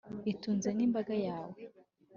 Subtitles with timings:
[0.31, 1.55] itunze n’imbaga yawe